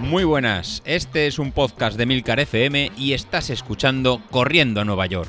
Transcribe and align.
Muy 0.00 0.24
buenas, 0.24 0.82
este 0.86 1.26
es 1.26 1.38
un 1.38 1.52
podcast 1.52 1.98
de 1.98 2.06
Milcar 2.06 2.40
FM 2.40 2.92
y 2.96 3.12
estás 3.12 3.50
escuchando 3.50 4.22
Corriendo 4.30 4.80
a 4.80 4.84
Nueva 4.84 5.06
York. 5.06 5.28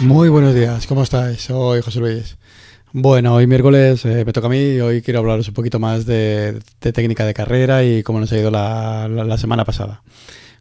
Muy 0.00 0.28
buenos 0.28 0.54
días, 0.54 0.86
¿cómo 0.86 1.02
estáis? 1.02 1.42
Soy 1.42 1.82
José 1.82 2.00
Luis. 2.00 2.36
Bueno, 2.92 3.34
hoy 3.34 3.46
miércoles 3.46 4.04
eh, 4.04 4.24
me 4.24 4.32
toca 4.32 4.48
a 4.48 4.50
mí 4.50 4.58
y 4.58 4.80
hoy 4.80 5.00
quiero 5.00 5.20
hablaros 5.20 5.46
un 5.46 5.54
poquito 5.54 5.78
más 5.78 6.06
de, 6.06 6.58
técnica 6.80 7.24
de 7.24 7.34
carrera 7.34 7.84
y 7.84 8.02
cómo 8.02 8.18
nos 8.18 8.32
ha 8.32 8.38
ido 8.38 8.50
la, 8.50 9.36
semana 9.38 9.64
pasada. 9.64 10.02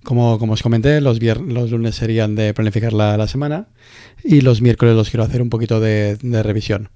Como, 0.04 0.36
os 0.36 0.64
comenté, 0.64 1.02
los, 1.02 1.20
lunes 1.20 1.96
serían 1.96 2.36
de 2.36 2.54
planificar 2.54 2.94
la, 2.94 3.28
semana 3.28 3.68
y 4.24 4.42
los 4.42 4.62
miércoles 4.62 4.96
los 4.96 5.10
quiero 5.10 5.24
hacer 5.24 5.42
un 5.42 5.50
poquito 5.50 5.80
de, 5.80 6.18
revisión. 6.44 6.90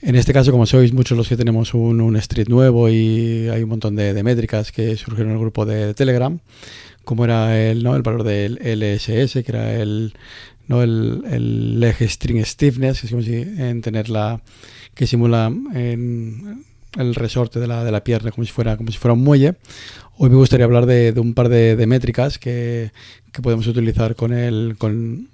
En 0.00 0.14
este 0.14 0.32
caso, 0.32 0.52
como 0.52 0.64
sois 0.64 0.92
muchos 0.92 1.18
los 1.18 1.28
que 1.28 1.36
tenemos 1.36 1.74
un, 1.74 2.16
street 2.16 2.48
nuevo 2.48 2.88
y 2.88 3.48
hay 3.48 3.62
un 3.62 3.68
montón 3.68 3.96
de, 3.96 4.22
métricas 4.22 4.70
que 4.70 4.96
surgieron 4.96 5.30
en 5.30 5.36
el 5.36 5.40
grupo 5.40 5.66
de 5.66 5.94
Telegram, 5.94 6.38
como 7.04 7.24
era 7.24 7.58
el, 7.60 7.82
¿no? 7.82 7.96
el 7.96 8.02
valor 8.02 8.22
del 8.22 8.54
LSS, 8.62 9.42
que 9.42 9.46
era 9.48 9.74
el, 9.74 10.14
¿no? 10.68 10.82
el, 10.82 11.24
el 11.30 11.82
eje 11.82 12.08
string 12.08 12.44
stiffness, 12.44 13.00
que 13.00 13.06
es 13.06 13.10
como 13.10 13.22
si 13.22 13.34
en 13.34 13.82
tener 13.82 14.08
la 14.08 14.40
que 14.94 15.06
simula 15.06 15.52
en 15.74 16.64
el 16.96 17.14
resorte 17.14 17.60
de 17.60 17.66
la, 17.66 17.84
de 17.84 17.92
la 17.92 18.02
pierna 18.02 18.30
como 18.30 18.44
si 18.44 18.52
fuera 18.52 18.76
como 18.76 18.90
si 18.90 18.98
fuera 18.98 19.14
un 19.14 19.22
muelle. 19.22 19.54
Hoy 20.20 20.30
me 20.30 20.36
gustaría 20.36 20.64
hablar 20.64 20.86
de, 20.86 21.14
un 21.16 21.32
par 21.32 21.48
de, 21.48 21.86
métricas 21.86 22.38
que, 22.38 22.90
que, 23.30 23.40
podemos 23.40 23.68
utilizar 23.68 24.16
con 24.16 24.32
el 24.32 24.74
con, 24.76 25.28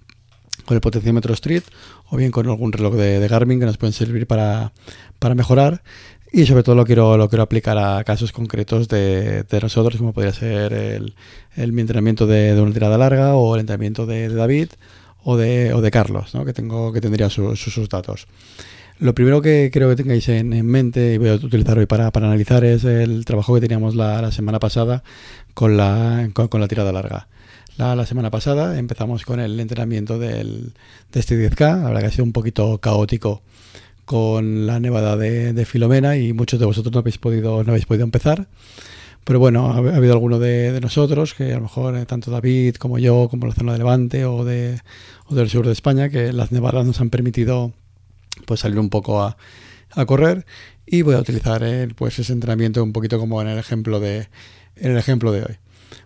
el 0.68 0.80
potenciómetro 0.82 1.32
Street 1.32 1.62
o 2.10 2.18
bien 2.18 2.30
con 2.30 2.46
algún 2.46 2.70
reloj 2.70 2.94
de, 2.94 3.26
Garmin 3.26 3.60
que 3.60 3.64
nos 3.64 3.78
pueden 3.78 3.94
servir 3.94 4.26
para, 4.26 4.72
para 5.18 5.34
mejorar 5.34 5.82
y 6.30 6.44
sobre 6.44 6.64
todo 6.64 6.74
lo 6.74 6.84
quiero, 6.84 7.16
lo 7.16 7.30
quiero 7.30 7.44
aplicar 7.44 7.78
a 7.78 8.04
casos 8.04 8.30
concretos 8.30 8.88
de, 8.88 9.46
nosotros, 9.62 9.96
como 9.96 10.12
podría 10.12 10.34
ser 10.34 10.74
el, 10.74 11.14
el 11.56 11.78
entrenamiento 11.78 12.26
de, 12.26 12.60
una 12.60 12.74
tirada 12.74 12.98
larga 12.98 13.36
o 13.36 13.54
el 13.54 13.60
entrenamiento 13.60 14.04
de, 14.04 14.28
David 14.28 14.68
o 15.22 15.38
de, 15.38 15.72
o 15.72 15.80
de 15.80 15.90
Carlos, 15.90 16.34
¿no? 16.34 16.44
que, 16.44 16.52
tengo, 16.52 16.92
que 16.92 17.00
tendría 17.00 17.30
sus, 17.30 17.58
sus 17.58 17.88
datos. 17.88 18.26
Lo 19.00 19.14
primero 19.14 19.42
que 19.42 19.70
creo 19.72 19.88
que 19.90 19.96
tengáis 19.96 20.28
en, 20.28 20.48
mente 20.66 21.14
y 21.14 21.18
voy 21.18 21.28
a 21.28 21.34
utilizar 21.34 21.78
hoy 21.78 21.86
para, 21.86 22.12
para 22.12 22.26
analizar 22.26 22.64
es 22.64 22.84
el 22.84 23.24
trabajo 23.24 23.54
que 23.54 23.60
teníamos 23.60 23.96
la, 23.96 24.22
la 24.22 24.30
semana 24.30 24.60
pasada 24.60 25.02
con 25.52 25.76
la, 25.76 26.28
con, 26.32 26.60
la 26.60 26.68
tirada 26.68 26.92
larga. 26.92 27.28
La, 27.76 27.96
la, 27.96 28.06
semana 28.06 28.30
pasada 28.30 28.78
empezamos 28.78 29.24
con 29.24 29.40
el 29.40 29.58
entrenamiento 29.58 30.18
del, 30.18 30.74
de 31.12 31.20
este 31.20 31.34
10K, 31.36 31.82
la 31.82 31.88
verdad 31.88 32.00
que 32.00 32.06
ha 32.06 32.10
sido 32.12 32.24
un 32.24 32.32
poquito 32.32 32.78
caótico 32.78 33.42
con 34.04 34.66
la 34.66 34.78
nevada 34.78 35.16
de, 35.16 35.52
de 35.52 35.64
Filomena 35.64 36.16
y 36.16 36.32
muchos 36.32 36.60
de 36.60 36.66
vosotros 36.66 36.92
no 36.92 37.00
habéis 37.00 37.18
podido, 37.18 37.64
no 37.64 37.70
habéis 37.72 37.86
podido 37.86 38.04
empezar. 38.04 38.46
Pero 39.24 39.38
bueno, 39.38 39.72
ha, 39.72 39.78
habido 39.78 40.12
alguno 40.12 40.38
de, 40.38 40.78
nosotros, 40.80 41.34
que 41.34 41.52
a 41.52 41.56
lo 41.56 41.62
mejor 41.62 41.96
eh, 41.96 42.04
tanto 42.06 42.30
David 42.30 42.76
como 42.76 42.98
yo, 42.98 43.28
como 43.30 43.46
la 43.46 43.54
zona 43.54 43.72
de 43.72 43.78
Levante 43.78 44.24
o, 44.26 44.44
de, 44.44 44.80
o 45.26 45.34
del 45.34 45.48
sur 45.48 45.66
de 45.66 45.72
España, 45.72 46.10
que 46.10 46.32
las 46.32 46.52
nevadas 46.52 46.84
nos 46.86 47.00
han 47.00 47.10
permitido 47.10 47.72
pues 48.46 48.60
salir 48.60 48.78
un 48.78 48.90
poco 48.90 49.22
a, 49.22 49.36
a 49.92 50.06
correr 50.06 50.46
y 50.86 51.02
voy 51.02 51.14
a 51.14 51.20
utilizar 51.20 51.62
pues 51.96 52.18
ese 52.18 52.32
entrenamiento 52.32 52.82
un 52.82 52.92
poquito 52.92 53.18
como 53.18 53.40
en 53.40 53.48
el 53.48 53.58
ejemplo 53.58 54.00
de 54.00 54.28
en 54.76 54.92
el 54.92 54.98
ejemplo 54.98 55.32
de 55.32 55.42
hoy. 55.42 55.56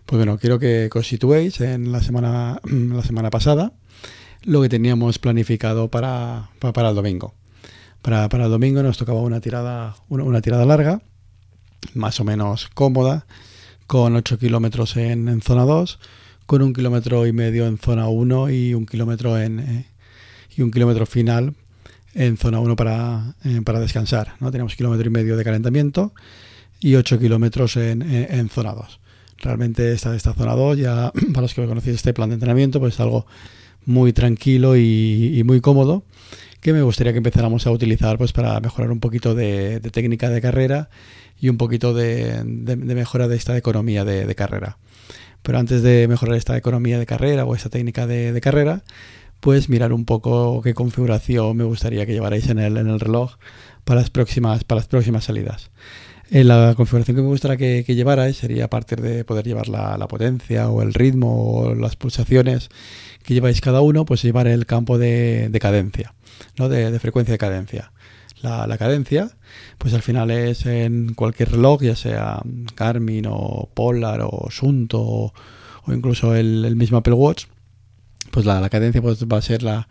Pues 0.05 0.17
bueno, 0.17 0.37
quiero 0.37 0.59
que, 0.59 0.89
os 0.93 1.61
en 1.61 1.91
la 1.91 2.01
semana 2.01 2.61
la 2.63 3.03
semana 3.03 3.29
pasada 3.29 3.73
lo 4.43 4.61
que 4.61 4.69
teníamos 4.69 5.19
planificado 5.19 5.89
para, 5.89 6.49
para, 6.59 6.89
el 6.89 6.95
domingo. 6.95 7.33
Para, 8.01 8.29
para, 8.29 8.45
el 8.45 8.51
domingo 8.51 8.81
nos 8.83 8.97
tocaba 8.97 9.21
una 9.21 9.41
tirada 9.41 9.97
una, 10.07 10.23
una 10.23 10.41
tirada 10.41 10.65
larga 10.65 11.01
más 11.93 12.19
o 12.19 12.23
menos 12.23 12.67
cómoda, 12.73 13.25
con 13.87 14.15
8 14.15 14.37
kilómetros 14.37 14.97
en, 14.97 15.41
zona 15.41 15.63
2, 15.63 15.99
con 16.45 16.61
un 16.61 16.73
kilómetro 16.73 17.25
y 17.25 17.33
medio 17.33 17.67
en 17.67 17.77
zona 17.77 18.07
1 18.07 18.49
y 18.51 18.73
un 18.73 18.85
kilómetro 18.85 19.39
en 19.39 19.59
eh, 19.59 19.85
y 20.55 20.61
un 20.61 20.71
kilómetro 20.71 21.05
final 21.05 21.55
en 22.13 22.37
zona 22.37 22.59
1 22.59 22.75
para, 22.75 23.35
eh, 23.43 23.61
para 23.63 23.79
descansar. 23.79 24.35
¿no? 24.39 24.51
Tenemos 24.51 24.75
kilómetro 24.75 25.07
y 25.07 25.11
medio 25.11 25.37
de 25.37 25.43
calentamiento 25.43 26.13
y 26.79 26.95
8 26.95 27.19
kilómetros 27.19 27.77
en, 27.77 28.01
en, 28.01 28.49
zona 28.49 28.73
2. 28.73 28.99
Realmente 29.37 29.91
esta, 29.93 30.15
esta 30.15 30.33
zona 30.33 30.53
2, 30.55 30.77
ya 30.77 31.11
para 31.33 31.41
los 31.41 31.53
que 31.53 31.65
conocéis 31.65 31.97
este 31.97 32.13
plan 32.13 32.29
de 32.29 32.35
entrenamiento, 32.35 32.79
pues 32.79 32.95
es 32.95 32.99
algo 32.99 33.25
muy 33.85 34.13
tranquilo 34.13 34.75
y 34.77 35.41
muy 35.45 35.61
cómodo 35.61 36.03
que 36.61 36.73
me 36.73 36.81
gustaría 36.81 37.13
que 37.13 37.17
empezáramos 37.17 37.67
a 37.67 37.71
utilizar 37.71 38.17
pues 38.17 38.33
para 38.33 38.59
mejorar 38.59 38.91
un 38.91 38.99
poquito 38.99 39.35
de, 39.35 39.79
técnica 39.91 40.29
de 40.29 40.41
carrera 40.41 40.89
y 41.39 41.49
un 41.49 41.57
poquito 41.57 41.93
de, 41.93 42.43
mejora 42.43 43.27
de 43.27 43.37
esta 43.37 43.57
economía 43.57 44.03
de, 44.03 44.35
carrera. 44.35 44.77
Pero 45.41 45.57
antes 45.57 45.81
de 45.81 46.07
mejorar 46.07 46.35
esta 46.35 46.57
economía 46.57 46.99
de 46.99 47.05
carrera 47.05 47.45
o 47.45 47.55
esta 47.55 47.69
técnica 47.69 48.07
de, 48.07 48.39
carrera, 48.41 48.83
pues 49.39 49.69
mirar 49.69 49.93
un 49.93 50.05
poco 50.05 50.61
qué 50.61 50.73
configuración 50.73 51.57
me 51.57 51.63
gustaría 51.63 52.05
que 52.05 52.13
llevarais 52.13 52.49
en 52.49 52.59
el, 52.59 52.77
en 52.77 52.87
el 52.87 52.99
reloj 52.99 53.35
para 53.83 54.01
las 54.01 54.09
próximas, 54.09 54.63
para 54.63 54.79
las 54.79 54.87
próximas 54.87 55.25
salidas. 55.25 55.71
En 56.31 56.47
la 56.47 56.73
configuración 56.75 57.15
que 57.17 57.23
me 57.23 57.29
gustaría 57.29 57.83
que, 57.83 57.95
llevarais 57.95 58.37
sería 58.37 58.65
a 58.65 58.69
partir 58.69 59.01
de 59.01 59.23
poder 59.23 59.45
llevar 59.45 59.67
la, 59.67 59.97
la, 59.97 60.07
potencia 60.07 60.69
o 60.69 60.83
el 60.83 60.93
ritmo 60.93 61.53
o 61.53 61.75
las 61.75 61.95
pulsaciones 61.95 62.69
que 63.23 63.33
lleváis 63.33 63.61
cada 63.61 63.81
uno, 63.81 64.05
pues 64.05 64.21
llevar 64.21 64.47
el 64.47 64.67
campo 64.67 64.99
de, 64.99 65.49
de 65.49 65.59
cadencia. 65.59 66.13
¿no? 66.57 66.69
de, 66.69 66.99
frecuencia 66.99 67.33
de 67.33 67.37
cadencia. 67.37 67.91
La, 68.41 68.77
cadencia, 68.77 69.31
pues 69.77 69.93
al 69.93 70.01
final 70.01 70.31
es 70.31 70.65
en 70.65 71.13
cualquier 71.13 71.51
reloj, 71.51 71.81
ya 71.81 71.95
sea 71.95 72.41
Garmin 72.75 73.25
o 73.27 73.69
Polar 73.73 74.21
o 74.23 74.47
Sunto 74.49 75.01
o, 75.01 75.33
incluso 75.87 76.35
el, 76.35 76.73
mismo 76.77 76.99
Apple 76.99 77.13
Watch, 77.13 77.47
pues 78.31 78.45
la, 78.45 78.67
cadencia 78.69 79.01
pues 79.01 79.25
va 79.25 79.37
a 79.37 79.41
ser 79.41 79.63
la, 79.63 79.87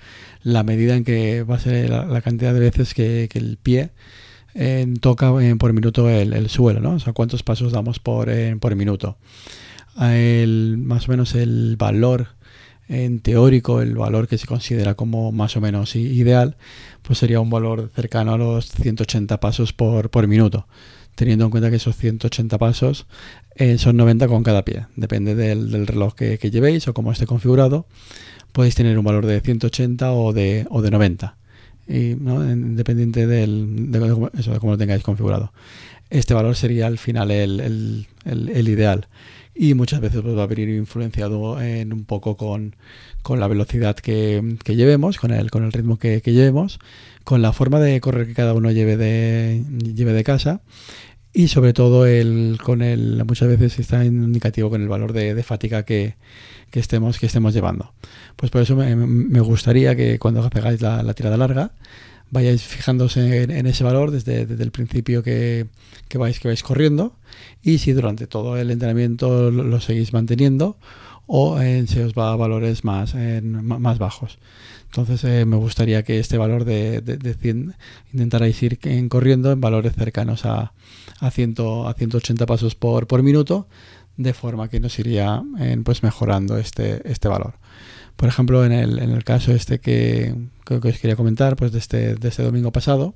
medida 0.65 0.97
en 0.97 1.05
que 1.05 1.43
va 1.43 1.57
a 1.57 1.61
ser 1.61 1.91
la, 1.91 2.21
cantidad 2.21 2.55
de 2.55 2.61
veces 2.61 2.95
que, 2.95 3.29
el 3.33 3.59
pie 3.63 3.91
toca 5.01 5.33
por 5.59 5.73
minuto 5.73 6.09
el, 6.09 6.49
suelo, 6.49 6.81
¿no? 6.81 6.95
O 6.95 6.99
sea, 6.99 7.13
cuántos 7.13 7.43
pasos 7.43 7.73
damos 7.73 7.99
por, 7.99 8.31
por 8.59 8.75
minuto. 8.77 9.19
El, 10.01 10.77
más 10.79 11.09
o 11.09 11.11
menos 11.11 11.35
el 11.35 11.77
valor 11.77 12.29
en 12.89 13.21
teórico 13.21 13.83
el 13.83 13.95
valor 13.95 14.29
que 14.29 14.39
se 14.39 14.47
considera 14.47 14.95
como 14.95 15.31
más 15.31 15.57
o 15.57 15.61
menos 15.61 15.95
ideal, 15.95 16.57
pues 17.03 17.19
sería 17.19 17.41
un 17.41 17.51
valor 17.51 17.91
cercano 17.95 18.33
a 18.33 18.39
los 18.39 18.67
180 18.67 19.39
pasos 19.41 19.73
por, 19.73 20.11
por 20.11 20.27
minuto, 20.27 20.67
teniendo 21.19 21.47
en 21.47 21.51
cuenta 21.51 21.69
que 21.69 21.77
esos 21.77 21.97
180 21.97 22.59
pasos 22.59 23.07
eh, 23.57 23.77
son 23.77 23.97
90 23.97 24.29
con 24.29 24.45
cada 24.45 24.65
pie, 24.65 24.87
depende 24.95 25.35
del, 25.35 25.85
reloj 25.85 26.15
que, 26.15 26.39
llevéis 26.39 26.87
o 26.87 26.95
cómo 26.95 27.11
esté 27.11 27.27
configurado, 27.27 27.87
podéis 28.53 28.77
tener 28.77 28.97
un 28.97 29.05
valor 29.05 29.27
de 29.27 29.41
180 29.41 30.13
o 30.13 30.33
de, 30.33 30.65
o 30.71 30.81
de 30.81 30.93
90, 30.93 31.37
y, 31.89 32.11
independiente 32.13 33.27
del, 33.27 33.91
de, 33.91 33.99
cómo 34.61 34.73
lo 34.73 34.79
tengáis 34.79 35.03
configurado. 35.03 35.53
Este 36.09 36.35
valor 36.35 36.55
sería 36.55 36.87
al 36.87 36.99
final 36.99 37.33
el, 37.33 38.07
ideal. 38.25 39.09
Y 39.57 39.75
muchas 39.75 40.01
veces 40.01 40.23
pues, 40.23 40.39
va 40.39 40.45
a 40.45 40.47
venir 40.47 40.69
influenciado 40.69 41.61
en 41.61 41.93
un 41.93 42.05
poco 42.05 42.37
con, 42.37 42.77
la 43.29 43.49
velocidad 43.49 43.97
que, 43.97 44.57
llevemos, 44.67 45.19
con 45.19 45.33
el, 45.33 45.51
con 45.51 45.65
el 45.65 45.73
ritmo 45.73 45.99
que, 45.99 46.21
llevemos, 46.25 46.79
con 47.25 47.43
la 47.43 47.53
forma 47.53 47.81
de 47.81 48.01
correr 48.01 48.29
que 48.29 48.35
cada 48.35 48.55
uno 48.55 48.71
lleve 48.71 48.97
de 48.97 50.23
casa 50.25 50.61
y 51.39 51.47
sobre 51.47 51.73
todo 51.73 52.05
el, 52.05 52.59
con 52.61 52.83
el, 52.83 53.23
muchas 53.25 53.47
veces 53.47 53.79
está 53.79 54.05
indicativo 54.05 54.71
con 54.71 54.83
el 54.83 54.89
valor 54.89 55.13
de, 55.13 55.37
de 55.37 55.43
fatiga 55.45 55.85
que, 55.85 56.17
que, 56.73 56.81
estemos, 56.81 57.21
que 57.21 57.27
estemos 57.27 57.55
llevando. 57.55 57.93
Pues 58.35 58.51
por 58.51 58.61
eso 58.61 58.75
me, 58.75 59.41
gustaría 59.41 59.95
que 59.95 60.19
cuando 60.19 60.43
hagáis 60.43 60.81
la, 60.81 61.01
la 61.05 61.15
tirada 61.15 61.37
larga, 61.37 61.71
vayáis 62.33 62.63
fijándose 62.63 63.45
en, 63.45 63.67
ese 63.69 63.85
valor 63.85 64.11
desde, 64.11 64.43
el 64.43 64.73
principio 64.73 65.23
que, 65.23 65.69
vais, 66.13 66.41
que 66.41 66.49
vais 66.49 66.65
corriendo 66.65 67.15
y 67.63 67.79
si 67.79 67.93
durante 67.93 68.27
todo 68.27 68.57
el 68.57 68.73
entrenamiento 68.73 69.53
lo, 69.53 69.81
seguís 69.81 70.13
manteniendo 70.13 70.77
o 71.29 71.59
se 71.59 72.05
os 72.05 72.15
va 72.15 72.33
a 72.33 72.37
valores 72.37 72.85
más, 72.85 73.15
más 73.15 73.99
bajos. 73.99 74.39
Entonces 74.87 75.23
eh, 75.25 75.45
me 75.45 75.57
gustaría 75.57 76.03
que 76.03 76.19
este 76.19 76.39
valor 76.39 76.65
de, 76.65 77.03
de, 77.03 77.35
100 77.35 77.75
intentarais 78.13 78.61
ir 78.63 78.79
en 78.85 79.11
corriendo 79.11 79.53
en 79.53 79.61
valores 79.61 79.95
cercanos 79.95 80.47
a, 80.47 80.73
a, 81.21 81.31
100, 81.31 81.57
a 81.87 81.95
180 81.95 82.47
pasos 82.47 82.75
por, 82.75 83.07
por 83.07 83.23
minuto 83.23 83.69
de 84.17 84.33
forma 84.33 84.69
que 84.69 84.81
nos 84.81 84.99
iría 84.99 85.45
pues 85.85 86.03
mejorando 86.03 86.57
este, 86.57 87.09
este 87.09 87.29
valor. 87.29 87.55
Por 88.17 88.29
ejemplo, 88.29 88.65
en 88.65 88.73
el, 88.73 88.99
en 88.99 89.11
el 89.11 89.23
caso 89.23 89.53
este 89.53 89.79
que, 89.79 90.35
que, 90.65 90.75
os 90.75 90.99
quería 90.99 91.15
comentar, 91.15 91.55
pues 91.55 91.71
de 91.71 91.79
este, 91.79 92.15
de 92.17 92.29
este 92.29 92.43
domingo 92.43 92.73
pasado, 92.73 93.15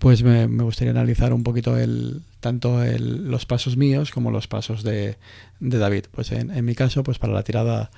pues 0.00 0.22
me, 0.22 0.46
gustaría 0.46 0.92
analizar 0.92 1.34
un 1.34 1.42
poquito 1.42 1.76
el, 1.76 2.22
tanto 2.40 2.82
los 2.98 3.44
pasos 3.44 3.76
míos 3.76 4.10
como 4.10 4.30
los 4.30 4.48
pasos 4.48 4.82
de, 4.82 5.18
David. 5.60 6.06
Pues 6.10 6.32
en, 6.32 6.64
mi 6.64 6.74
caso, 6.74 7.02
pues 7.02 7.18
para 7.18 7.34
la 7.34 7.42
tirada, 7.42 7.90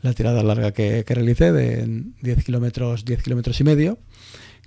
la 0.00 0.12
tirada 0.12 0.44
larga 0.44 0.70
que, 0.70 1.04
realicé 1.08 1.50
de 1.50 2.04
10 2.22 2.44
kilómetros, 2.44 3.04
10 3.04 3.24
kilómetros 3.24 3.60
y 3.60 3.64
medio, 3.64 3.98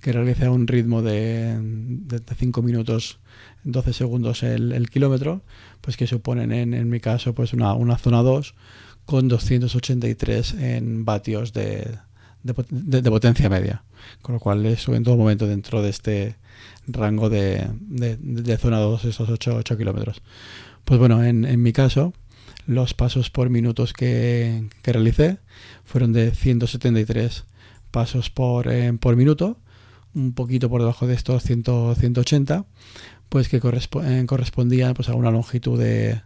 que 0.01 0.11
realicé 0.11 0.45
a 0.45 0.51
un 0.51 0.67
ritmo 0.67 1.01
de, 1.01 1.57
de, 1.57 2.21
5 2.37 2.61
minutos 2.61 3.19
12 3.63 3.93
segundos 3.93 4.43
el, 4.43 4.89
kilómetro, 4.89 5.41
pues 5.79 5.95
que 5.95 6.05
suponen 6.05 6.51
en, 6.51 6.73
en 6.73 6.89
mi 6.89 6.99
caso 6.99 7.33
pues 7.33 7.53
una, 7.53 7.75
una 7.75 7.97
zona 7.97 8.21
2 8.23 8.55
con 9.05 9.29
283 9.29 10.55
en 10.55 11.05
vatios 11.05 11.53
de, 11.53 11.97
de, 12.43 13.09
potencia 13.09 13.49
media, 13.49 13.83
con 14.21 14.33
lo 14.33 14.39
cual 14.39 14.65
eso 14.65 14.93
en 14.93 15.03
todo 15.03 15.17
momento 15.17 15.47
dentro 15.47 15.81
de 15.81 15.89
este 15.89 16.35
rango 16.87 17.29
de, 17.29 17.67
zona 18.59 18.79
2, 18.79 19.05
esos 19.05 19.29
8, 19.29 19.55
8 19.57 19.77
kilómetros. 19.77 20.21
Pues 20.85 20.99
bueno, 20.99 21.23
en, 21.23 21.45
en, 21.45 21.61
mi 21.61 21.71
caso, 21.71 22.13
los 22.67 22.93
pasos 22.93 23.29
por 23.29 23.49
minutos 23.49 23.93
que, 23.93 24.67
que 24.81 24.93
realicé 24.93 25.39
fueron 25.85 26.11
de 26.11 26.31
173 26.31 27.45
pasos 27.91 28.29
por, 28.29 28.67
eh, 28.71 28.91
por 28.99 29.15
minuto, 29.15 29.57
un 30.13 30.33
poquito 30.33 30.69
por 30.69 30.81
debajo 30.81 31.07
de 31.07 31.13
estos 31.13 31.43
100, 31.43 31.63
180, 31.95 32.65
pues 33.29 33.49
que 33.49 33.57
eh, 33.57 34.25
correspondían 34.27 34.93
pues, 34.93 35.09
a 35.09 35.15
una 35.15 35.31
longitud 35.31 35.79
de, 35.79 36.21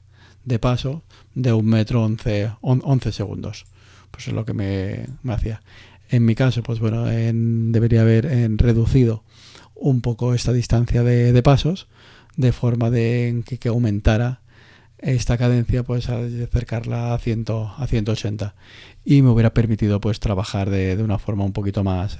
de 0.45 0.59
paso 0.59 1.03
de 1.35 1.53
un 1.53 1.65
metro 1.65 2.03
11, 2.03 2.51
11 2.61 3.11
segundos. 3.11 3.65
Pues 4.11 4.29
es 4.29 4.33
lo 4.33 4.45
que 4.45 4.53
me, 4.53 5.05
me 5.23 5.33
hacía. 5.33 5.61
En 6.09 6.25
mi 6.25 6.35
caso, 6.35 6.63
pues 6.63 6.79
bueno, 6.79 7.05
debería 7.05 8.01
haber 8.01 8.25
reducido 8.57 9.23
un 9.75 10.01
poco 10.01 10.33
esta 10.33 10.53
distancia 10.53 11.03
de, 11.03 11.43
pasos 11.43 11.87
de 12.35 12.51
forma 12.51 12.89
de 12.89 13.43
que, 13.59 13.69
aumentara 13.69 14.41
esta 14.99 15.37
cadencia 15.37 15.83
pues 15.83 16.09
acercarla 16.09 17.13
a, 17.13 17.19
100, 17.19 17.45
a 17.77 17.85
180 17.87 18.55
y 19.05 19.21
me 19.21 19.29
hubiera 19.29 19.53
permitido 19.53 20.01
pues 20.01 20.19
trabajar 20.19 20.69
de, 20.69 21.01
una 21.03 21.19
forma 21.19 21.43
un 21.43 21.53
poquito 21.53 21.83
más, 21.83 22.17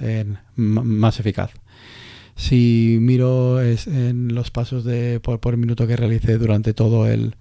más 0.54 1.20
eficaz. 1.20 1.50
Si 2.36 2.98
miro 3.00 3.60
en 3.60 4.32
los 4.32 4.52
pasos 4.52 4.84
de, 4.84 5.18
por, 5.18 5.40
por 5.40 5.56
minuto 5.56 5.88
que 5.88 5.96
realicé 5.96 6.38
durante 6.38 6.72
todo 6.72 7.08
el, 7.08 7.34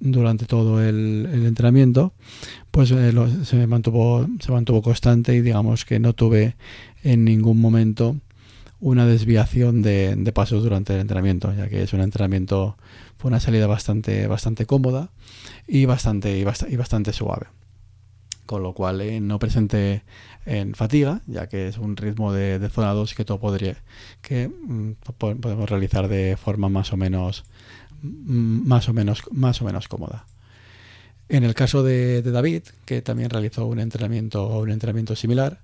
durante 0.00 0.46
todo 0.46 0.82
el, 0.82 1.28
entrenamiento, 1.46 2.12
pues 2.70 2.90
eh, 2.90 3.12
se, 3.44 3.66
mantuvo, 3.66 4.26
se 4.40 4.52
mantuvo 4.52 4.82
constante 4.82 5.34
y 5.34 5.40
digamos 5.40 5.84
que 5.84 5.98
no 5.98 6.14
tuve 6.14 6.56
en 7.02 7.24
ningún 7.24 7.60
momento 7.60 8.16
una 8.80 9.06
desviación 9.06 9.82
de, 9.82 10.32
pasos 10.34 10.62
durante 10.62 10.94
el 10.94 11.00
entrenamiento, 11.00 11.52
ya 11.52 11.68
que 11.68 11.82
es 11.82 11.92
un 11.92 12.00
entrenamiento, 12.00 12.76
fue 13.16 13.28
una 13.28 13.40
salida 13.40 13.66
bastante, 13.66 14.26
bastante 14.26 14.66
cómoda 14.66 15.10
y 15.66 15.84
bastante, 15.84 16.38
y 16.38 16.44
bastante, 16.44 17.12
suave. 17.12 17.46
Con 18.46 18.62
lo 18.62 18.72
cual 18.72 19.00
eh, 19.00 19.20
no 19.20 19.38
presenté 19.38 20.04
en 20.46 20.74
fatiga, 20.74 21.20
ya 21.26 21.48
que 21.48 21.68
es 21.68 21.76
un 21.76 21.96
ritmo 21.96 22.32
de, 22.32 22.66
zona 22.70 22.92
2 22.92 23.14
que 23.14 23.24
todo 23.24 23.40
podría, 23.40 23.76
que 24.22 24.48
mm, 24.48 24.92
podemos 25.18 25.68
realizar 25.68 26.08
de 26.08 26.36
forma 26.36 26.68
más 26.68 26.92
o 26.92 26.96
menos 26.96 27.44
más 28.02 28.88
o 28.88 28.92
menos, 28.92 29.22
más 29.30 29.60
o 29.62 29.64
menos 29.64 29.88
cómoda. 29.88 30.26
En 31.28 31.44
el 31.44 31.54
caso 31.54 31.82
de, 31.82 32.22
David, 32.22 32.62
que 32.84 33.02
también 33.02 33.30
realizó 33.30 33.66
un 33.66 33.80
entrenamiento 33.80 34.60
un 34.60 34.70
entrenamiento 34.70 35.14
similar, 35.14 35.60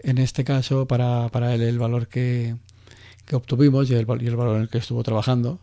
en 0.00 0.18
este 0.18 0.44
caso 0.44 0.86
para, 0.86 1.30
él 1.54 1.62
el 1.62 1.78
valor 1.78 2.08
que, 2.08 2.56
obtuvimos 3.32 3.90
y 3.90 3.94
el, 3.94 4.04
valor 4.04 4.56
en 4.56 4.62
el 4.62 4.68
que 4.68 4.78
estuvo 4.78 5.02
trabajando, 5.02 5.60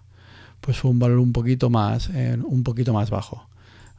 pues 0.61 0.77
fue 0.77 0.89
un 0.89 0.99
valor 0.99 1.19
un 1.19 1.31
poquito 1.33 1.69
más, 1.69 2.09
un 2.09 2.63
poquito 2.63 2.93
más 2.93 3.09
bajo. 3.11 3.47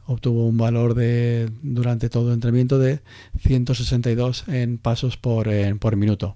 Obtuvo 0.07 0.47
un 0.47 0.57
valor 0.57 0.95
de 0.95 1.49
durante 1.61 2.09
todo 2.09 2.29
el 2.29 2.33
entrenamiento 2.33 2.79
de 2.79 2.99
162 3.39 4.45
en 4.49 4.77
pasos 4.77 5.15
por, 5.15 5.47
por 5.79 5.95
minuto. 5.95 6.35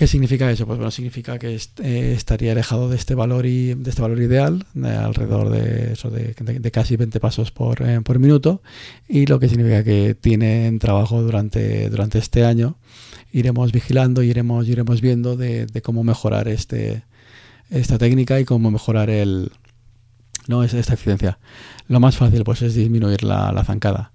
¿Qué 0.00 0.06
significa 0.06 0.50
eso? 0.50 0.66
Pues 0.66 0.78
bueno, 0.78 0.90
significa 0.90 1.38
que 1.38 1.54
eh, 1.82 2.14
estaría 2.16 2.52
alejado 2.52 2.88
de 2.88 2.96
este 2.96 3.14
valor 3.14 3.44
y 3.44 3.74
de 3.74 3.90
este 3.90 4.00
valor 4.00 4.18
ideal, 4.22 4.64
alrededor 4.82 5.50
de, 5.50 5.92
eso 5.92 6.08
de, 6.08 6.32
casi 6.72 6.96
20 6.96 7.20
pasos 7.20 7.50
por, 7.50 7.82
eh, 7.82 8.00
por, 8.00 8.18
minuto, 8.18 8.62
y 9.06 9.26
lo 9.26 9.38
que 9.38 9.50
significa 9.50 9.84
que 9.84 10.14
tiene 10.18 10.74
trabajo 10.80 11.20
durante, 11.20 11.90
durante 11.90 12.18
este 12.18 12.46
año. 12.46 12.78
Iremos 13.30 13.72
vigilando 13.72 14.22
y 14.22 14.30
iremos, 14.30 14.66
iremos 14.68 15.02
viendo 15.02 15.36
de, 15.36 15.66
cómo 15.82 16.02
mejorar 16.02 16.48
este, 16.48 17.02
esta 17.68 17.98
técnica 17.98 18.40
y 18.40 18.46
cómo 18.46 18.70
mejorar 18.70 19.10
el, 19.10 19.52
¿no? 20.48 20.64
esta 20.64 20.94
eficiencia. 20.94 21.38
Lo 21.88 22.00
más 22.00 22.16
fácil 22.16 22.42
pues 22.42 22.62
es 22.62 22.74
disminuir 22.74 23.22
la, 23.22 23.52
la 23.52 23.64
zancada. 23.64 24.12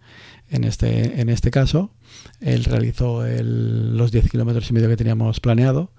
En 0.49 0.63
este, 0.63 1.21
en 1.21 1.29
este 1.29 1.51
caso, 1.51 1.91
él 2.39 2.63
realizó 2.65 3.23
los 3.25 4.11
10 4.11 4.29
kilómetros 4.29 4.69
y 4.69 4.73
medio 4.73 4.89
que 4.89 4.97
teníamos 4.97 5.39
planeado 5.39 5.91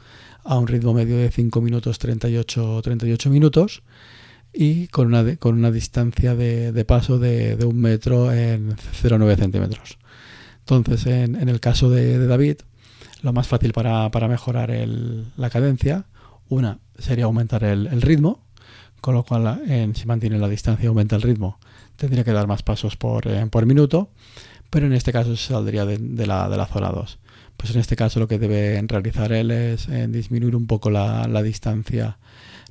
a 0.44 0.58
un 0.58 0.68
ritmo 0.68 0.94
medio 0.94 1.16
de 1.16 1.30
5 1.30 1.60
minutos 1.60 1.98
38, 1.98 2.80
38 2.82 3.30
minutos 3.30 3.82
y 4.52 4.86
con 4.88 5.08
una, 5.08 5.36
con 5.36 5.58
una 5.58 5.70
distancia 5.70 6.34
de, 6.34 6.84
paso 6.86 7.18
de, 7.18 7.58
un 7.64 7.78
metro 7.78 8.32
en 8.32 8.76
0,9 8.76 9.36
centímetros. 9.36 9.98
Entonces, 10.60 11.06
en, 11.06 11.48
el 11.48 11.60
caso 11.60 11.90
de, 11.90 12.26
David, 12.26 12.56
lo 13.22 13.32
más 13.32 13.46
fácil 13.46 13.72
para, 13.72 14.08
mejorar 14.28 14.72
la 15.36 15.50
cadencia, 15.50 16.06
una 16.48 16.78
sería 16.98 17.24
aumentar 17.24 17.64
el, 17.64 18.00
ritmo, 18.00 18.46
con 19.00 19.14
lo 19.14 19.24
cual 19.24 19.62
si 19.94 20.06
mantiene 20.06 20.38
la 20.38 20.48
distancia 20.48 20.88
aumenta 20.88 21.16
el 21.16 21.22
ritmo, 21.22 21.58
tendría 21.96 22.24
que 22.24 22.32
dar 22.32 22.46
más 22.46 22.62
pasos 22.62 22.96
por, 22.96 23.26
eh, 23.26 23.46
por 23.50 23.66
minuto 23.66 24.10
pero 24.70 24.86
en 24.86 24.92
este 24.92 25.12
caso 25.12 25.36
se 25.36 25.52
saldría 25.52 25.84
de, 25.86 26.26
la, 26.26 26.48
de 26.48 26.56
la 26.56 26.66
zona 26.66 26.90
2. 26.90 27.18
Pues 27.56 27.74
en 27.74 27.80
este 27.80 27.96
caso 27.96 28.20
lo 28.20 28.28
que 28.28 28.38
debe 28.38 28.82
realizar 28.86 29.32
él 29.32 29.50
es 29.50 29.88
eh, 29.88 30.06
disminuir 30.08 30.56
un 30.56 30.66
poco 30.66 30.90
la, 30.90 31.26
distancia, 31.42 32.18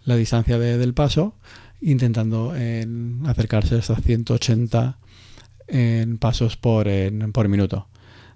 la 0.03 0.15
distancia 0.15 0.59
del 0.59 0.93
paso, 0.93 1.33
intentando 1.81 2.53
acercarse 3.25 3.75
hasta 3.75 3.95
180 3.95 4.97
en 5.67 6.17
pasos 6.17 6.57
por, 6.57 6.87
por 7.31 7.47
minuto. 7.47 7.87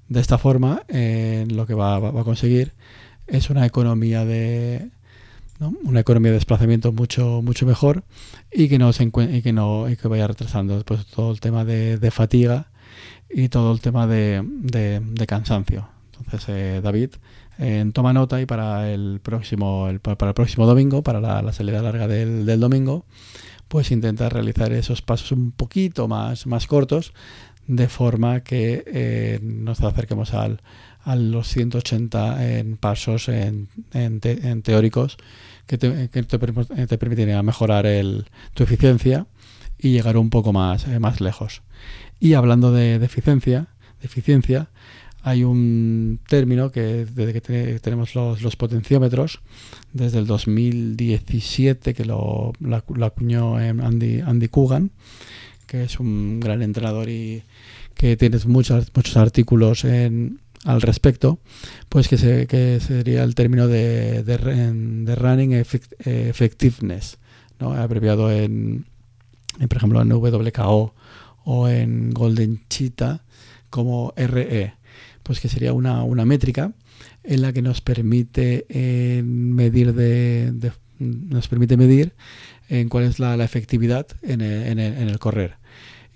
De 0.07 0.19
esta 0.19 0.37
forma, 0.39 0.83
lo 0.87 1.67
que 1.67 1.75
va, 1.75 1.97
a 1.97 2.23
conseguir 2.23 2.73
es 3.27 3.49
una 3.51 3.65
economía 3.65 4.25
de 4.25 4.89
una 5.59 5.99
economía 5.99 6.31
de 6.31 6.37
desplazamiento 6.37 6.91
mucho 6.91 7.41
mucho 7.43 7.65
mejor 7.65 8.03
y 8.51 8.69
que 8.69 8.79
no 8.79 8.93
se 8.93 9.03
y 9.03 9.41
que 9.41 9.53
no 9.53 9.87
que 10.01 10.07
vaya 10.07 10.27
retrasando 10.27 10.81
pues, 10.85 11.05
todo 11.07 11.31
el 11.31 11.39
tema 11.39 11.65
de, 11.65 11.97
de 11.97 12.11
fatiga 12.11 12.67
y 13.29 13.49
todo 13.49 13.71
el 13.71 13.81
tema 13.81 14.07
de, 14.07 14.41
de, 14.43 15.27
cansancio. 15.27 15.87
Entonces, 16.17 16.49
eh, 16.49 16.81
David, 16.83 17.11
eh, 17.59 17.89
toma 17.93 18.13
nota 18.13 18.41
y 18.41 18.45
para 18.45 18.91
el 18.91 19.19
próximo, 19.21 19.87
el, 19.87 19.99
para 19.99 20.29
el 20.29 20.33
próximo 20.33 20.65
domingo, 20.65 21.03
para 21.03 21.21
la, 21.21 21.53
salida 21.53 21.81
larga 21.81 22.07
del, 22.07 22.45
del, 22.45 22.59
domingo, 22.59 23.05
pues 23.67 23.91
intenta 23.91 24.29
realizar 24.29 24.71
esos 24.73 25.01
pasos 25.01 25.31
un 25.31 25.51
poquito 25.51 26.07
más, 26.07 26.47
más 26.47 26.65
cortos, 26.65 27.13
de 27.69 27.87
forma 27.87 28.41
que 28.41 28.83
eh, 28.87 29.39
nos 29.43 29.79
acerquemos 29.81 30.33
al, 30.33 30.59
a 31.03 31.15
los 31.15 31.47
180 31.49 32.57
en 32.57 32.77
pasos 32.77 33.29
en, 33.29 33.67
en, 33.93 34.61
teóricos 34.63 35.17
que 35.67 35.77
te, 35.77 36.09
que 36.09 36.23
te, 36.23 36.37
te 36.87 36.97
permitirían 36.97 37.45
mejorar 37.45 37.85
el, 37.85 38.25
tu 38.55 38.63
eficiencia 38.63 39.27
y 39.77 39.91
llegar 39.91 40.17
un 40.17 40.31
poco 40.31 40.51
más, 40.51 40.87
más 40.99 41.21
lejos. 41.21 41.61
Y 42.19 42.33
hablando 42.33 42.71
de, 42.71 42.95
eficiencia, 42.95 43.67
eficiencia, 44.01 44.71
hay 45.21 45.43
un 45.43 46.19
término 46.27 46.71
que 46.71 47.05
desde 47.05 47.33
que 47.33 47.79
tenemos 47.79 48.15
los, 48.15 48.55
potenciómetros, 48.55 49.41
desde 49.93 50.17
el 50.17 50.25
2017 50.25 51.93
que 51.93 52.05
lo, 52.05 52.53
acuñó 53.03 53.57
Andy, 53.57 54.21
Andy 54.21 54.47
Coogan, 54.47 54.89
que 55.69 55.83
es 55.83 55.99
un 55.99 56.39
gran 56.39 56.63
entrenador 56.63 57.09
y 57.09 57.43
que 57.93 58.17
tiene 58.17 58.37
muchos, 58.47 58.91
muchos 58.95 59.15
artículos 59.17 59.85
al 59.85 60.81
respecto, 60.81 61.39
pues 61.89 62.07
que, 62.07 62.17
se, 62.17 62.47
que 62.47 62.79
sería 62.79 63.23
el 63.23 63.35
término 63.35 63.67
de, 63.67 64.23
de, 64.23 65.15
Running 65.15 65.53
Effectiveness, 65.53 67.19
¿no? 67.59 67.73
abreviado 67.73 68.31
en, 68.31 68.85
en, 69.59 69.67
por 69.67 69.77
ejemplo, 69.77 70.01
en 70.01 70.11
WKO 70.11 70.95
o 71.45 71.67
en 71.67 72.11
Golden 72.11 72.61
Cheetah 72.67 73.23
como 73.69 74.13
RE, 74.15 74.73
pues 75.21 75.39
que 75.39 75.49
sería 75.49 75.73
una, 75.73 76.25
métrica 76.25 76.73
en 77.23 77.41
la 77.43 77.53
que 77.53 77.61
nos 77.61 77.81
permite 77.81 78.65
eh, 78.69 79.21
medir 79.23 79.93
de, 79.93 80.71
nos 80.99 81.47
permite 81.47 81.77
medir 81.77 82.13
en 82.67 82.89
cuál 82.89 83.05
es 83.05 83.19
la, 83.19 83.35
efectividad 83.43 84.07
en 84.21 84.41
el, 84.41 85.19
correr. 85.19 85.55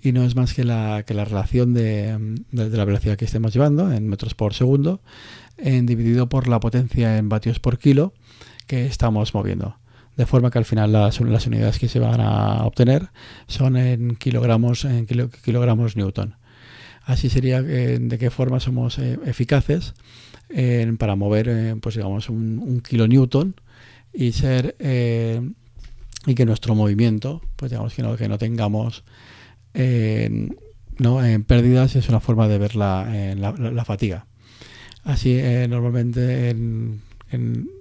Y 0.02 0.12
no 0.12 0.22
es 0.22 0.36
más 0.36 0.52
que 0.52 0.64
la, 0.64 1.02
relación 1.02 1.74
de, 1.74 2.36
la 2.52 2.84
velocidad 2.84 3.16
que 3.16 3.24
estemos 3.24 3.52
llevando 3.52 3.90
en 3.92 4.08
metros 4.08 4.34
por 4.34 4.54
segundo, 4.54 5.00
en, 5.56 5.86
dividido 5.86 6.28
por 6.28 6.46
la 6.46 6.60
potencia 6.60 7.16
en 7.18 7.28
vatios 7.28 7.58
por 7.58 7.78
kilo, 7.78 8.12
que 8.66 8.86
estamos 8.86 9.34
moviendo. 9.34 9.76
De 10.16 10.26
forma 10.26 10.50
que 10.50 10.58
al 10.58 10.64
final 10.64 10.92
las, 10.92 11.20
las 11.20 11.46
unidades 11.46 11.78
que 11.78 11.88
se 11.88 11.98
van 11.98 12.20
a 12.20 12.64
obtener 12.64 13.08
son 13.48 13.76
en 13.76 14.14
kilogramos, 14.14 14.84
en 14.84 15.06
kilogramos 15.06 15.96
newton. 15.96 16.36
Así 17.04 17.28
sería 17.28 17.58
eh, 17.58 17.98
de 18.00 18.18
qué 18.18 18.30
forma 18.30 18.60
somos 18.60 18.98
eh, 18.98 19.18
eficaces 19.26 19.94
para 20.98 21.16
mover, 21.16 21.48
eh, 21.48 21.76
pues 21.80 21.96
digamos, 21.96 22.28
un, 22.28 22.60
un 22.60 22.80
kilonewton 22.80 23.56
y 24.14 24.32
ser 24.32 24.76
y 26.26 26.34
que 26.34 26.46
nuestro 26.46 26.74
movimiento, 26.74 27.42
pues 27.56 27.70
digamos 27.70 27.94
que 27.94 28.02
no, 28.02 28.16
que 28.16 28.28
no 28.28 28.38
tengamos 28.38 29.04
¿no? 29.74 31.24
en 31.24 31.44
pérdidas 31.44 31.96
es 31.96 32.08
una 32.08 32.20
forma 32.20 32.48
de 32.48 32.58
ver 32.58 32.76
la, 32.76 33.34
la, 33.36 33.84
fatiga. 33.84 34.26
Así 35.02 35.38
normalmente 35.68 36.50
en, 36.50 37.02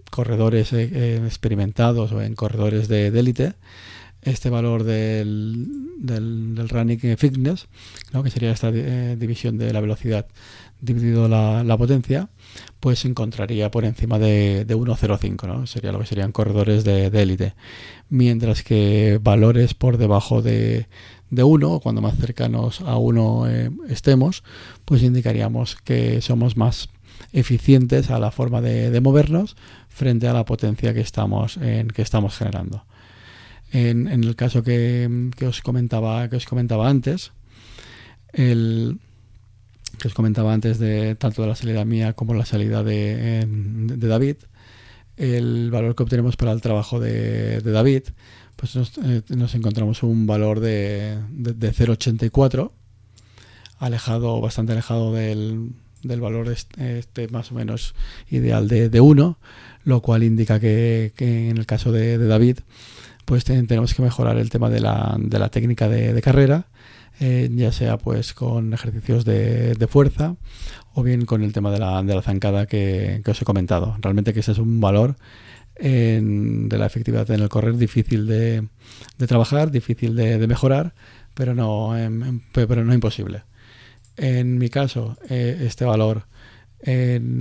corredores 0.10 0.74
experimentados 0.74 2.12
o 2.12 2.22
en 2.22 2.36
corredores 2.36 2.88
de 2.88 3.08
élite, 3.08 3.54
este 4.26 4.50
valor 4.50 4.84
del, 4.84 5.68
del, 6.00 6.70
running 6.70 7.18
fitness, 7.18 7.68
que 8.24 8.30
sería 8.30 8.52
esta 8.52 8.70
eh, 8.74 9.16
división 9.18 9.58
de 9.58 9.74
la 9.74 9.82
velocidad 9.82 10.28
dividido 10.82 11.30
la, 11.30 11.64
la, 11.64 11.78
potencia, 11.78 12.30
pues 12.80 13.00
se 13.00 13.08
encontraría 13.08 13.72
por 13.72 13.86
encima 13.86 14.20
de, 14.20 14.66
de 14.66 14.76
1,05, 14.76 15.48
¿no? 15.48 15.66
sería 15.66 15.94
lo 15.94 16.00
que 16.00 16.06
serían 16.06 16.34
corredores 16.34 16.84
de 16.84 17.08
élite. 17.08 17.54
Mientras 18.10 18.64
que 18.64 19.18
valores 19.22 19.74
por 19.74 19.98
debajo 19.98 20.42
de, 20.42 20.88
de 21.34 21.44
1, 21.44 21.80
cuando 21.80 22.02
más 22.02 22.16
cercanos 22.18 22.82
a 22.82 22.98
1 22.98 23.50
eh, 23.50 23.72
estemos, 23.90 24.44
pues 24.86 25.02
indicaríamos 25.02 25.76
que 25.84 26.22
somos 26.22 26.58
más 26.58 26.90
eficientes 27.32 28.12
a 28.12 28.20
la 28.20 28.32
forma 28.32 28.62
de, 28.62 28.92
de 28.92 29.02
movernos 29.02 29.56
frente 29.90 30.28
a 30.28 30.34
la 30.34 30.46
potencia 30.46 30.94
que 30.94 31.02
estamos, 31.02 31.58
en, 31.58 31.88
que 31.88 32.04
estamos 32.04 32.38
generando. 32.38 32.86
En, 33.74 34.08
el 34.08 34.36
caso 34.36 34.62
que, 34.62 35.10
os 35.48 35.62
comentaba, 35.62 36.30
que 36.30 36.36
os 36.36 36.46
comentaba 36.46 36.88
antes, 36.88 37.32
que 38.32 40.08
os 40.08 40.14
comentaba 40.14 40.54
antes 40.54 40.78
de 40.78 41.16
tanto 41.16 41.42
de 41.42 41.48
la 41.48 41.56
salida 41.56 41.84
mía 41.84 42.14
como 42.14 42.36
la 42.36 42.46
salida 42.46 42.84
de, 42.84 43.48
David, 43.98 44.36
el 45.18 45.72
valor 45.72 45.96
que 45.96 46.04
obtenemos 46.04 46.38
para 46.38 46.52
el 46.52 46.62
trabajo 46.62 47.00
de, 47.00 47.62
David, 47.62 48.04
pues 48.58 48.76
eh, 48.76 49.24
nos, 49.30 49.56
encontramos 49.56 50.04
un 50.04 50.28
valor 50.28 50.60
de, 50.60 51.18
de, 51.32 51.74
0,84, 51.74 52.70
alejado, 53.80 54.40
bastante 54.40 54.74
alejado 54.74 55.14
del, 55.14 55.74
valor 56.04 56.48
este, 56.50 57.28
más 57.30 57.52
o 57.52 57.56
menos 57.56 57.96
ideal 58.30 58.68
de, 58.68 59.02
1, 59.02 59.40
lo 59.84 60.02
cual 60.04 60.22
indica 60.22 60.60
que, 60.60 61.12
que 61.16 61.50
en 61.50 61.58
el 61.58 61.66
caso 61.66 61.92
de, 61.92 62.20
David, 62.20 62.60
pues 63.26 63.44
tenemos 63.44 63.94
que 63.94 64.02
mejorar 64.02 64.38
el 64.38 64.50
tema 64.50 64.70
de 64.70 64.80
la, 64.80 65.16
de 65.20 65.40
la 65.40 65.50
técnica 65.50 65.88
de, 65.88 66.22
carrera, 66.22 66.68
eh, 67.20 67.50
ya 67.54 67.72
sea 67.72 67.98
pues 67.98 68.34
con 68.34 68.74
ejercicios 68.74 69.26
de, 69.26 69.88
fuerza 69.90 70.36
o 70.94 71.04
bien 71.04 71.26
con 71.26 71.44
el 71.44 71.54
tema 71.54 71.72
de 71.72 71.80
la, 71.80 72.04
de 72.04 72.16
la 72.16 72.22
zancada 72.22 72.66
que, 72.66 73.22
os 73.26 73.42
he 73.42 73.46
comentado. 73.46 73.98
Realmente 74.02 74.34
que 74.34 74.42
ese 74.42 74.52
es 74.52 74.58
un 74.58 74.80
valor 74.82 75.16
de 75.76 76.78
la 76.78 76.86
efectividad 76.86 77.30
en 77.32 77.42
el 77.42 77.50
correr 77.50 77.78
difícil 77.78 78.28
de, 78.28 78.68
trabajar, 79.28 79.72
difícil 79.72 80.16
de, 80.16 80.48
mejorar, 80.48 80.94
pero 81.34 81.56
no, 81.56 81.98
em, 81.98 82.42
pero 82.52 82.86
no 82.86 82.94
imposible. 82.94 83.44
En 84.16 84.60
mi 84.60 84.70
caso, 84.70 85.18
eh, 85.30 85.64
este 85.66 85.86
valor 85.86 86.28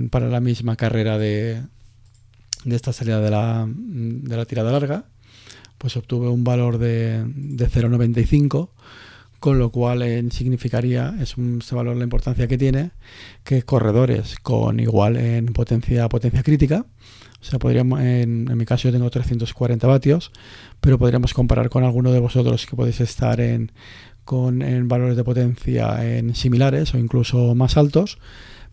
para 0.09 0.29
la 0.29 0.39
misma 0.39 0.77
carrera 0.77 1.17
de, 1.17 1.61
de 2.63 2.75
esta 2.75 2.93
salida 2.93 3.19
de 3.19 3.29
la, 3.29 3.67
de 3.67 4.37
la 4.37 4.45
tirada 4.45 4.71
larga, 4.71 5.05
pues 5.83 5.97
obtuve 5.97 6.29
un 6.29 6.45
valor 6.45 6.77
de, 6.77 7.25
de 7.25 7.69
0,95, 7.69 8.69
con 9.41 9.59
lo 9.59 9.69
cual 9.69 10.01
eh, 10.01 10.23
significaría, 10.31 11.13
es 11.19 11.35
un, 11.35 11.59
este 11.59 11.75
valor 11.75 11.97
la 11.97 12.05
importancia 12.05 12.47
que 12.47 12.57
tiene, 12.57 12.91
que 13.43 13.63
corredores 13.63 14.37
con 14.41 14.79
igual 14.79 15.17
en 15.17 15.47
potencia, 15.47 16.07
potencia 16.07 16.41
crítica, 16.41 16.85
o 17.41 17.43
sea, 17.43 17.59
podríamos, 17.59 17.99
en, 17.99 18.45
mi 18.57 18.63
caso 18.63 18.87
yo 18.87 18.93
tengo 18.93 19.09
340 19.09 19.85
vatios, 19.85 20.31
pero 20.79 20.97
podríamos 20.97 21.33
comparar 21.33 21.67
con 21.67 21.83
alguno 21.83 22.13
de 22.13 22.21
vosotros 22.21 22.65
que 22.65 22.77
podéis 22.77 23.01
estar 23.01 23.41
en, 23.41 23.73
con, 24.23 24.61
en 24.61 24.87
valores 24.87 25.17
de 25.17 25.25
potencia 25.25 26.17
en 26.17 26.33
similares 26.33 26.93
o 26.93 26.97
incluso 26.97 27.55
más 27.55 27.75
altos, 27.75 28.19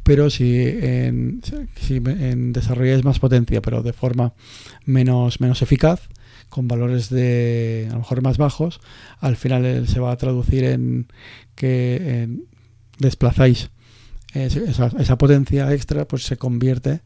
pero 0.05 0.31
si, 0.31 0.61
en, 0.65 1.43
si 1.75 1.97
en 1.97 2.53
desarrolláis 2.53 3.05
más 3.05 3.19
potencia, 3.19 3.61
pero 3.61 3.83
de 3.83 3.93
forma 3.93 4.33
menos, 4.85 5.41
menos 5.41 5.61
eficaz, 5.61 6.09
con 6.51 6.69
valores 6.69 7.09
de 7.09 7.87
a 7.89 7.93
lo 7.95 8.01
mejor 8.01 8.23
más 8.23 8.37
bajos, 8.37 8.81
al 9.21 9.37
final 9.37 9.89
se 9.89 10.01
va 10.01 10.13
a 10.13 10.17
traducir 10.17 10.65
en 10.65 11.07
que 11.55 12.29
desplazáis 12.99 13.71
esa, 14.35 15.19
potencia 15.19 15.73
extra, 15.73 16.07
pues 16.07 16.25
se 16.25 16.37
convierte 16.37 17.01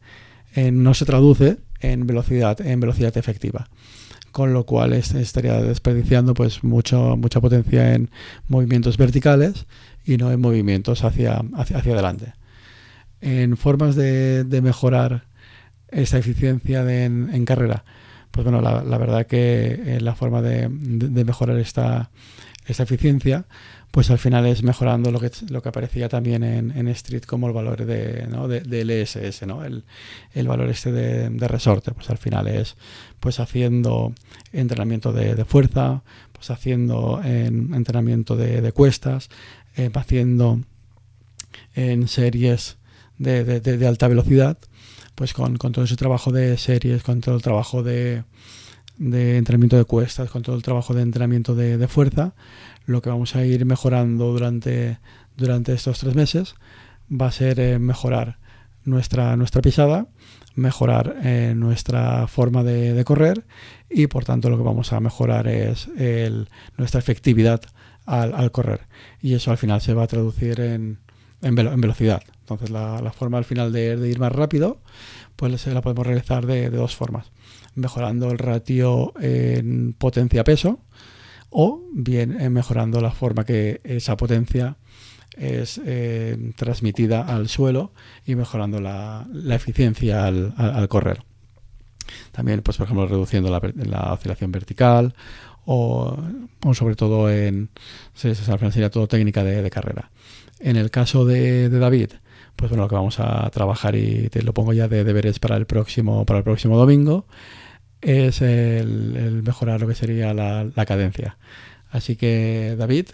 en, 0.53 0.83
no 0.83 0.93
se 0.93 1.05
traduce 1.05 1.57
en 1.79 2.05
velocidad, 2.05 2.59
en 2.61 2.79
velocidad 2.79 3.15
efectiva. 3.17 3.69
Con 4.31 4.51
lo 4.51 4.65
cual 4.65 4.91
estaría 4.91 5.61
desperdiciando 5.61 6.33
pues 6.33 6.63
mucho, 6.63 7.15
mucha 7.15 7.39
potencia 7.39 7.93
en 7.93 8.09
movimientos 8.49 8.97
verticales 8.97 9.65
y 10.03 10.17
no 10.17 10.31
en 10.31 10.41
movimientos 10.41 11.05
hacia, 11.05 11.41
hacia, 11.55 11.77
adelante. 11.77 12.33
En 13.21 13.55
formas 13.55 13.95
de, 13.95 14.45
mejorar 14.61 15.23
esa 15.87 16.17
eficiencia 16.17 16.81
en 16.91 17.45
carrera, 17.45 17.85
pues 18.35 18.43
bueno, 18.43 18.59
la, 18.59 18.97
verdad 18.97 19.25
que 19.27 19.81
eh, 19.85 20.01
la 20.01 20.13
forma 20.13 20.41
de, 20.41 20.67
mejorar 20.67 21.57
esta, 21.57 22.11
esta, 22.65 22.83
eficiencia, 22.83 23.45
pues 23.91 24.11
al 24.11 24.17
final 24.17 24.45
es 24.45 24.61
mejorando 24.61 25.09
lo 25.09 25.21
que, 25.21 25.31
lo 25.49 25.61
que 25.61 25.69
aparecía 25.69 26.09
también 26.09 26.43
en, 26.43 26.87
Street 26.89 27.23
como 27.23 27.47
el 27.47 27.53
valor 27.53 27.85
de, 27.85 28.27
¿no? 28.29 28.49
de, 28.49 28.59
LSS, 28.83 29.47
¿no? 29.47 29.63
el, 29.63 29.85
valor 30.49 30.67
este 30.67 30.91
de, 30.91 31.47
resorte, 31.47 31.93
pues 31.93 32.09
al 32.09 32.17
final 32.17 32.49
es 32.49 32.75
pues 33.21 33.39
haciendo 33.39 34.13
entrenamiento 34.51 35.13
de, 35.13 35.45
fuerza, 35.45 36.03
pues 36.33 36.49
haciendo 36.49 37.21
en, 37.23 37.73
entrenamiento 37.73 38.35
de, 38.35 38.69
cuestas, 38.73 39.29
eh, 39.77 39.89
haciendo 39.93 40.59
en 41.73 42.09
series 42.09 42.79
de 43.17 43.87
alta 43.87 44.09
velocidad, 44.09 44.57
pues 45.15 45.33
con, 45.33 45.57
todo 45.57 45.85
ese 45.85 45.95
trabajo 45.95 46.31
de 46.31 46.57
series, 46.57 47.01
con 47.01 47.21
todo 47.21 47.35
el 47.35 47.41
trabajo 47.41 47.81
de, 47.81 48.23
entrenamiento 48.99 49.77
de 49.77 49.85
cuestas, 49.85 50.29
con 50.29 50.41
todo 50.41 50.55
el 50.55 50.61
trabajo 50.61 50.93
de 50.93 51.01
entrenamiento 51.01 51.55
de, 51.55 51.87
fuerza, 51.87 52.33
lo 52.85 53.01
que 53.01 53.09
vamos 53.09 53.35
a 53.35 53.45
ir 53.45 53.65
mejorando 53.65 54.31
durante, 54.31 54.99
durante 55.37 55.73
estos 55.73 55.99
tres 55.99 56.15
meses 56.15 56.55
va 57.09 57.27
a 57.27 57.31
ser 57.31 57.59
eh, 57.59 57.79
mejorar 57.79 58.37
nuestra, 58.83 59.35
nuestra 59.37 59.61
pisada, 59.61 60.07
mejorar 60.53 61.15
eh, 61.23 61.53
nuestra 61.55 62.27
forma 62.27 62.63
de, 62.63 63.03
correr 63.05 63.45
y 63.89 64.07
por 64.07 64.25
tanto 64.25 64.49
lo 64.49 64.57
que 64.57 64.63
vamos 64.63 64.93
a 64.93 64.99
mejorar 64.99 65.47
es 65.47 65.89
nuestra 66.77 66.99
efectividad 66.99 67.61
al, 68.05 68.51
correr. 68.51 68.81
Y 69.21 69.33
eso 69.33 69.51
al 69.51 69.57
final 69.57 69.81
se 69.81 69.93
va 69.93 70.03
a 70.03 70.07
traducir 70.07 70.59
en 70.59 70.99
velocidad. 71.41 72.21
Entonces 72.45 72.69
la, 72.69 73.11
forma 73.11 73.39
al 73.39 73.45
final 73.45 73.71
de, 73.73 73.97
ir 74.07 74.19
más 74.19 74.31
rápido, 74.31 74.77
pues 75.35 75.65
la 75.65 75.81
podemos 75.81 76.05
realizar 76.05 76.45
de, 76.45 76.69
dos 76.69 76.95
formas. 76.95 77.31
Mejorando 77.73 78.29
el 78.29 78.37
ratio 78.37 79.13
en 79.19 79.93
potencia-peso 79.97 80.79
o 81.49 81.81
bien 81.91 82.39
eh, 82.39 82.49
mejorando 82.49 83.01
la 83.01 83.11
forma 83.11 83.45
que 83.45 83.81
esa 83.83 84.15
potencia 84.15 84.77
es 85.35 85.81
eh, 85.83 86.51
transmitida 86.55 87.23
al 87.23 87.49
suelo 87.49 87.93
y 88.27 88.35
mejorando 88.35 88.79
la, 88.79 89.27
eficiencia 89.49 90.27
al, 90.27 90.87
correr. 90.87 91.23
También, 92.31 92.61
pues 92.61 92.77
por 92.77 92.85
ejemplo, 92.85 93.07
reduciendo 93.07 93.49
la, 93.49 94.13
oscilación 94.13 94.51
vertical 94.51 95.15
o, 95.65 96.15
sobre 96.73 96.95
todo 96.95 97.31
en, 97.31 97.69
se, 98.13 98.35
sería 98.35 98.91
todo 98.91 99.07
técnica 99.07 99.43
de, 99.43 99.67
carrera. 99.71 100.11
En 100.59 100.77
el 100.77 100.91
caso 100.91 101.25
de 101.25 101.69
David, 101.69 102.11
pues 102.55 102.69
bueno, 102.69 102.83
lo 102.83 102.89
que 102.89 102.95
vamos 102.95 103.19
a 103.19 103.49
trabajar 103.51 103.95
y 103.95 104.29
te 104.29 104.41
lo 104.41 104.53
pongo 104.53 104.73
ya 104.73 104.87
de 104.87 105.03
deberes 105.03 105.39
para 105.39 105.57
el 105.57 105.65
próximo, 105.65 106.25
para 106.25 106.39
el 106.39 106.43
próximo 106.43 106.77
domingo, 106.77 107.25
es 108.01 108.41
el, 108.41 109.41
mejorar 109.43 109.81
lo 109.81 109.87
que 109.87 109.95
sería 109.95 110.33
la, 110.33 110.85
cadencia. 110.85 111.37
Así 111.89 112.15
que 112.15 112.75
David, 112.77 113.07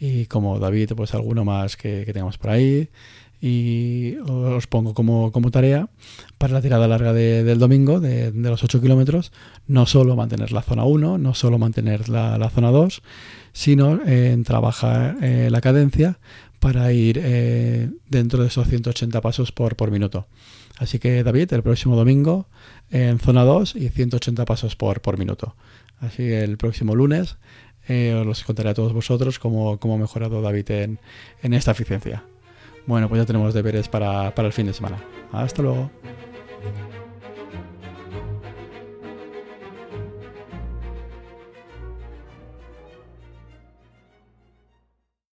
y 0.00 0.26
como 0.26 0.58
David, 0.58 0.92
pues 0.96 1.14
alguno 1.14 1.44
más 1.44 1.76
que, 1.76 2.04
tengamos 2.06 2.38
por 2.38 2.50
ahí, 2.50 2.88
y 3.40 4.16
os 4.28 4.66
pongo 4.68 4.94
como, 4.94 5.50
tarea 5.50 5.88
para 6.38 6.52
la 6.52 6.62
tirada 6.62 6.86
larga 6.86 7.12
del 7.12 7.58
domingo 7.58 7.98
de, 7.98 8.30
los 8.32 8.62
8 8.62 8.80
kilómetros, 8.80 9.32
no 9.66 9.86
solo 9.86 10.16
mantener 10.16 10.52
la 10.52 10.62
zona 10.62 10.84
1, 10.84 11.18
no 11.18 11.34
solo 11.34 11.58
mantener 11.58 12.08
la, 12.08 12.50
zona 12.50 12.70
2, 12.70 13.02
sino 13.52 14.00
en 14.04 14.44
trabajar 14.44 15.16
eh, 15.22 15.48
la 15.50 15.60
cadencia 15.60 16.18
para 16.62 16.92
ir 16.92 17.20
eh, 17.20 17.90
dentro 18.08 18.40
de 18.40 18.46
esos 18.46 18.68
180 18.68 19.20
pasos 19.20 19.50
por, 19.50 19.74
por 19.74 19.90
minuto. 19.90 20.28
Así 20.78 21.00
que 21.00 21.24
David, 21.24 21.52
el 21.52 21.64
próximo 21.64 21.96
domingo 21.96 22.46
en 22.88 23.18
zona 23.18 23.42
2 23.42 23.74
y 23.74 23.88
180 23.88 24.44
pasos 24.44 24.76
por, 24.76 25.00
por 25.02 25.18
minuto. 25.18 25.56
Así 25.98 26.22
el 26.22 26.56
próximo 26.58 26.94
lunes 26.94 27.36
eh, 27.88 28.14
os 28.14 28.44
contaré 28.44 28.70
a 28.70 28.74
todos 28.74 28.92
vosotros 28.92 29.40
cómo, 29.40 29.80
cómo 29.80 29.94
ha 29.94 29.98
mejorado 29.98 30.40
David 30.40 30.70
en, 30.70 31.00
en, 31.42 31.52
esta 31.52 31.72
eficiencia. 31.72 32.22
Bueno, 32.86 33.08
pues 33.08 33.20
ya 33.20 33.26
tenemos 33.26 33.54
deberes 33.54 33.88
para, 33.88 34.32
para 34.32 34.46
el 34.46 34.52
fin 34.52 34.66
de 34.66 34.72
semana. 34.72 35.02
Hasta 35.32 35.62
luego. 35.62 35.90